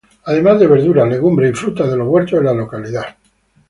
[0.25, 3.05] Además de verduras, legumbres y frutas de los huertos de la localidad.